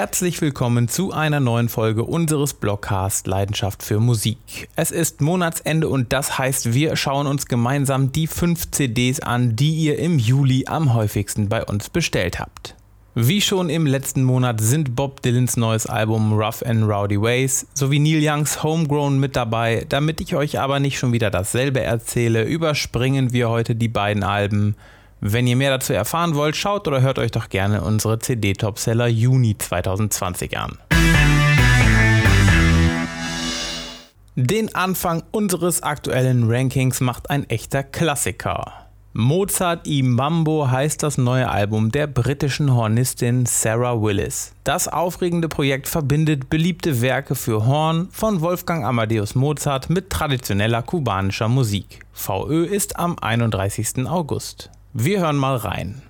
[0.00, 4.70] Herzlich willkommen zu einer neuen Folge unseres Blogcast Leidenschaft für Musik.
[4.74, 9.72] Es ist Monatsende und das heißt, wir schauen uns gemeinsam die fünf CDs an, die
[9.72, 12.76] ihr im Juli am häufigsten bei uns bestellt habt.
[13.14, 17.98] Wie schon im letzten Monat sind Bob Dylans neues Album Rough and Rowdy Ways sowie
[17.98, 19.84] Neil Youngs Homegrown mit dabei.
[19.86, 24.76] Damit ich euch aber nicht schon wieder dasselbe erzähle, überspringen wir heute die beiden Alben.
[25.22, 29.56] Wenn ihr mehr dazu erfahren wollt, schaut oder hört euch doch gerne unsere CD-Topseller Juni
[29.58, 30.78] 2020 an.
[34.34, 38.72] Den Anfang unseres aktuellen Rankings macht ein echter Klassiker.
[39.12, 44.54] Mozart i Mambo heißt das neue Album der britischen Hornistin Sarah Willis.
[44.64, 51.48] Das aufregende Projekt verbindet beliebte Werke für Horn von Wolfgang Amadeus Mozart mit traditioneller kubanischer
[51.48, 52.00] Musik.
[52.12, 54.06] VÖ ist am 31.
[54.06, 54.70] August.
[54.92, 56.02] Wir hören mal rein.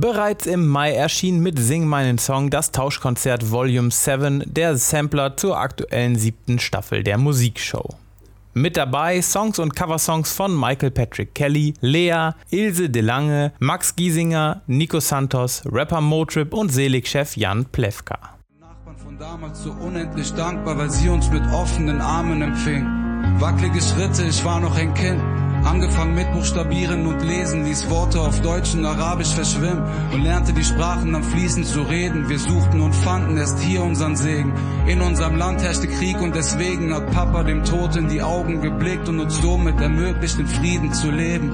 [0.00, 5.58] Bereits im Mai erschien mit Sing meinen Song das Tauschkonzert Volume 7, der Sampler zur
[5.58, 7.96] aktuellen siebten Staffel der Musikshow.
[8.54, 15.00] Mit dabei Songs und Coversongs von Michael Patrick Kelly, Lea, Ilse DeLange, Max Giesinger, Nico
[15.00, 18.36] Santos, Rapper Motrip und Seligchef Jan Plewka.
[18.60, 23.40] Nachbarn von damals so unendlich dankbar, weil sie uns mit offenen Armen empfingen.
[23.40, 25.20] Wackelige Schritte, ich war noch ein Kind.
[25.68, 29.82] Angefangen mit Buchstabieren und Lesen, ließ Worte auf Deutsch und Arabisch verschwimmen
[30.14, 32.26] und lernte die Sprachen am Fließen zu reden.
[32.30, 34.54] Wir suchten und fanden erst hier unseren Segen.
[34.86, 39.10] In unserem Land herrschte Krieg und deswegen hat Papa dem Tod in die Augen geblickt
[39.10, 41.50] und uns somit ermöglicht, in Frieden zu leben.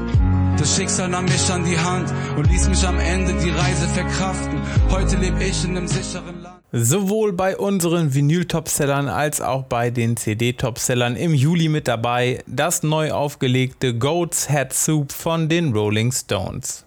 [0.58, 4.60] Das Schicksal nahm mich an die Hand und ließ mich am Ende die Reise verkraften.
[4.91, 6.44] Heute lebe ich in einem sicheren Land.
[6.77, 13.12] Sowohl bei unseren Vinyl-Topsellern als auch bei den CD-Topsellern im Juli mit dabei das neu
[13.12, 16.85] aufgelegte Goat's Head Soup von den Rolling Stones.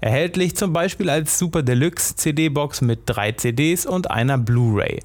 [0.00, 5.00] Erhältlich zum Beispiel als Super Deluxe CD-Box mit drei CDs und einer Blu-ray.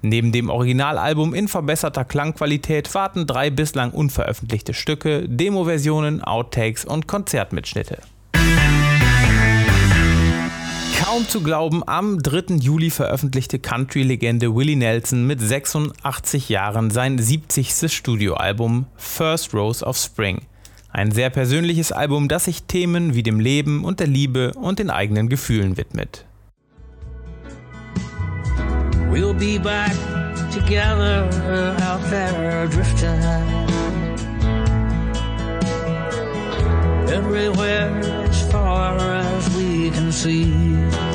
[0.00, 7.98] Neben dem Originalalbum in verbesserter Klangqualität warten drei bislang unveröffentlichte Stücke, Demo-Versionen, Outtakes und Konzertmitschnitte.
[11.16, 12.56] Kaum zu glauben, am 3.
[12.56, 17.90] Juli veröffentlichte Country-Legende Willie Nelson mit 86 Jahren sein 70.
[17.90, 20.42] Studioalbum First Rose of Spring.
[20.90, 24.90] Ein sehr persönliches Album, das sich Themen wie dem Leben und der Liebe und den
[24.90, 26.26] eigenen Gefühlen widmet.
[29.10, 29.96] We'll be back
[30.52, 31.24] together
[31.90, 33.56] out there drifting.
[37.08, 41.05] Everywhere as far as we can see.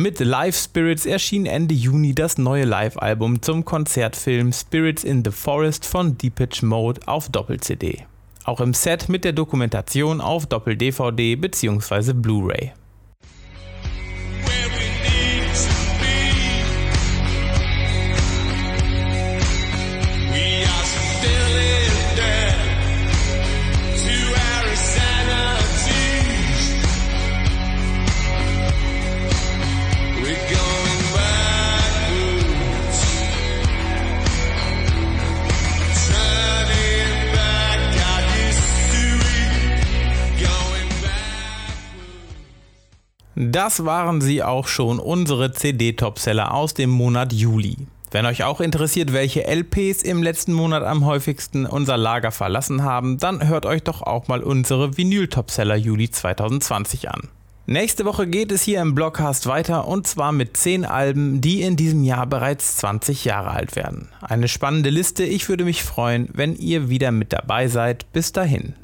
[0.00, 5.84] Mit Live Spirits erschien Ende Juni das neue Live-Album zum Konzertfilm Spirits in the Forest
[5.84, 8.06] von Deepage Mode auf Doppel-CD.
[8.44, 12.14] Auch im Set mit der Dokumentation auf Doppel-DVD bzw.
[12.14, 12.72] Blu-ray.
[43.52, 47.76] Das waren sie auch schon, unsere CD-Topseller aus dem Monat Juli.
[48.12, 53.18] Wenn euch auch interessiert, welche LPs im letzten Monat am häufigsten unser Lager verlassen haben,
[53.18, 57.22] dann hört euch doch auch mal unsere Vinyl-Topseller Juli 2020 an.
[57.66, 61.74] Nächste Woche geht es hier im Blogcast weiter und zwar mit 10 Alben, die in
[61.74, 64.10] diesem Jahr bereits 20 Jahre alt werden.
[64.20, 68.12] Eine spannende Liste, ich würde mich freuen, wenn ihr wieder mit dabei seid.
[68.12, 68.74] Bis dahin.